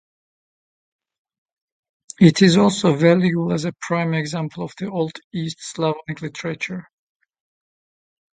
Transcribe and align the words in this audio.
It 2.19 2.41
is 2.41 2.57
also 2.57 2.95
valuable 2.95 3.53
as 3.53 3.65
a 3.65 3.73
prime 3.81 4.15
example 4.15 4.63
of 4.63 4.73
the 4.79 4.89
Old 4.89 5.11
East 5.31 5.57
Slavonic 5.59 6.23
literature. 6.23 6.89